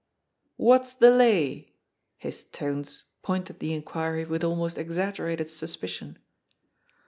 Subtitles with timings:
[0.57, 1.67] "What's the lay?"
[2.17, 6.17] His tones pointed the inquiry with almost exaggerated suspicion.